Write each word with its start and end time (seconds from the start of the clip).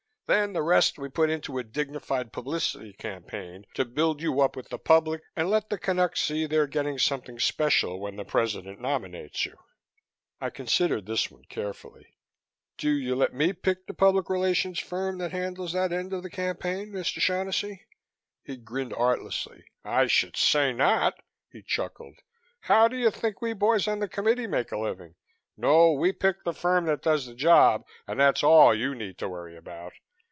Then 0.33 0.53
the 0.53 0.63
rest 0.63 0.97
we 0.97 1.09
put 1.09 1.29
into 1.29 1.57
a 1.57 1.63
dignified 1.65 2.31
publicity 2.31 2.93
campaign, 2.93 3.65
to 3.73 3.83
build 3.83 4.21
you 4.21 4.39
up 4.39 4.55
with 4.55 4.69
the 4.69 4.79
public 4.79 5.21
and 5.35 5.49
let 5.49 5.69
the 5.69 5.77
Canucks 5.77 6.21
see 6.21 6.45
they're 6.45 6.67
getting 6.67 6.97
something 6.97 7.37
special 7.37 7.99
when 7.99 8.15
the 8.15 8.23
President 8.23 8.79
nominates 8.79 9.45
you." 9.45 9.57
I 10.39 10.49
considered 10.49 11.05
this 11.05 11.29
one 11.29 11.43
carefully. 11.49 12.15
"Do 12.77 12.89
you 12.91 13.13
let 13.13 13.33
me 13.33 13.51
pick 13.51 13.87
the 13.87 13.93
public 13.93 14.29
relations 14.29 14.79
firm 14.79 15.17
that 15.17 15.33
handles 15.33 15.73
that 15.73 15.91
end 15.91 16.13
of 16.13 16.23
the 16.23 16.29
campaign, 16.29 16.93
Mr. 16.93 17.19
Shaughnessy?" 17.19 17.85
He 18.41 18.55
grinned 18.55 18.93
artlessly. 18.93 19.65
"I 19.83 20.07
should 20.07 20.37
say 20.37 20.71
not!" 20.71 21.21
he 21.49 21.61
chuckled. 21.61 22.19
"How 22.61 22.87
do 22.87 22.95
you 22.95 23.11
think 23.11 23.41
we 23.41 23.51
boys 23.51 23.85
on 23.85 23.99
the 23.99 24.07
Committee 24.07 24.47
make 24.47 24.71
a 24.71 24.77
living? 24.77 25.15
No, 25.57 25.91
we 25.91 26.13
pick 26.13 26.45
the 26.45 26.53
firm 26.53 26.85
that 26.85 27.01
does 27.01 27.25
the 27.25 27.35
job 27.35 27.85
and 28.07 28.17
that's 28.17 28.43
all 28.45 28.73
you 28.73 28.95
need 28.95 29.21
worry 29.21 29.57
about. 29.57 29.91